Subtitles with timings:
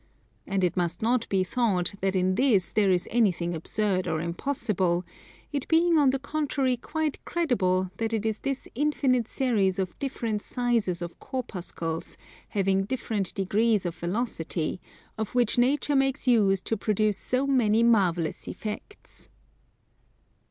[0.47, 5.05] And it must not be thought that in this there is anything absurd or impossible,
[5.51, 10.41] it being on the contrary quite credible that it is this infinite series of different
[10.41, 12.17] sizes of corpuscles,
[12.49, 14.81] having different degrees of velocity,
[15.19, 19.29] of which Nature makes use to produce so many marvellous effects.